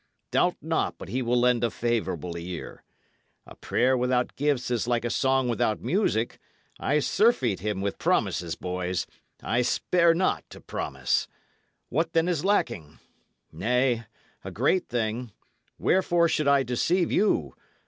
Doubt 0.31 0.55
not 0.63 0.97
but 0.97 1.09
he 1.09 1.21
will 1.21 1.39
lend 1.39 1.63
a 1.63 1.69
favourable 1.69 2.35
ear. 2.35 2.81
A 3.45 3.53
prayer 3.53 3.95
without 3.95 4.35
gifts 4.35 4.71
is 4.71 4.87
like 4.87 5.05
a 5.05 5.11
song 5.11 5.47
without 5.47 5.81
music: 5.83 6.39
I 6.79 6.97
surfeit 6.97 7.59
him 7.59 7.81
with 7.81 7.99
promises, 7.99 8.55
boys 8.55 9.05
I 9.43 9.61
spare 9.61 10.15
not 10.15 10.43
to 10.49 10.59
promise. 10.59 11.27
What, 11.89 12.13
then, 12.13 12.27
is 12.27 12.43
lacking? 12.43 12.97
Nay, 13.51 14.05
a 14.43 14.49
great 14.49 14.89
thing 14.89 15.33
wherefore 15.77 16.27
should 16.27 16.47
I 16.47 16.63
deceive 16.63 17.11
you? 17.11 17.53